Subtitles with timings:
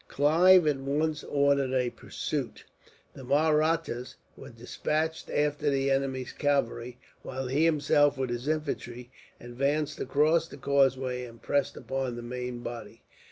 [0.07, 2.65] Clive at once ordered a pursuit.
[3.13, 9.99] The Mahrattas were despatched after the enemy's cavalry, while he himself, with his infantry, advanced
[9.99, 13.03] across the causeway and pressed upon the main body.